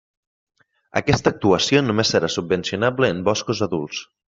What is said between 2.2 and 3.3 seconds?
subvencionable en